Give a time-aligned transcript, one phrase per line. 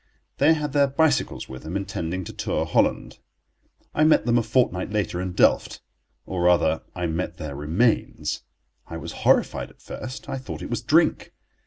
[0.39, 3.19] They had their bicycles with them, intending to tour Holland.
[3.93, 5.79] I met them a fortnight later in Delft,
[6.25, 8.41] or, rather, I met their remains.
[8.87, 10.27] I was horrified at first.
[10.27, 11.33] I thought it was drink.